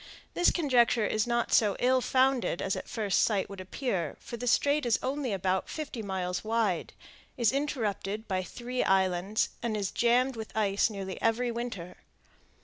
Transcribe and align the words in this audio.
This 0.33 0.49
conjecture 0.49 1.05
is 1.05 1.27
not 1.27 1.53
so 1.53 1.75
ill 1.77 2.01
founded 2.01 2.59
as 2.59 2.75
at 2.75 2.89
first 2.89 3.21
sight 3.21 3.51
would 3.51 3.61
appear; 3.61 4.17
for 4.19 4.35
the 4.35 4.47
Strait 4.47 4.83
is 4.83 4.97
only 5.03 5.31
about 5.31 5.69
fifty 5.69 6.01
miles 6.01 6.43
wide, 6.43 6.93
is 7.37 7.51
interrupted 7.51 8.27
by 8.27 8.41
three 8.41 8.83
islands, 8.83 9.49
and 9.61 9.77
is 9.77 9.91
jammed 9.91 10.35
with 10.35 10.57
ice 10.57 10.89
nearly 10.89 11.21
every 11.21 11.51
winter. 11.51 11.97